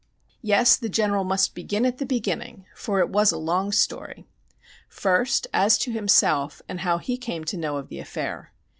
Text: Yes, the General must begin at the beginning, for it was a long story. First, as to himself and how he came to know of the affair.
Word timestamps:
Yes, 0.41 0.77
the 0.77 0.89
General 0.89 1.23
must 1.23 1.53
begin 1.53 1.85
at 1.85 1.99
the 1.99 2.07
beginning, 2.07 2.65
for 2.75 3.01
it 3.01 3.09
was 3.11 3.31
a 3.31 3.37
long 3.37 3.71
story. 3.71 4.25
First, 4.89 5.45
as 5.53 5.77
to 5.77 5.91
himself 5.91 6.59
and 6.67 6.79
how 6.79 6.97
he 6.97 7.17
came 7.19 7.43
to 7.43 7.55
know 7.57 7.77
of 7.77 7.89
the 7.89 7.99
affair. 7.99 8.51